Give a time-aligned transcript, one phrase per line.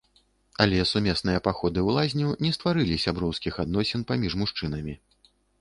[0.63, 4.99] Але сумесныя паходы ў лазню не стварылі сяброўскіх адносін паміж мужчынамі.